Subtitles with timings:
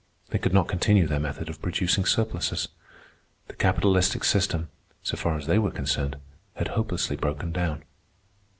[0.29, 2.69] They could not continue their method of producing surpluses.
[3.47, 4.69] The capitalistic system,
[5.03, 6.15] so far as they were concerned,
[6.55, 7.83] had hopelessly broken down.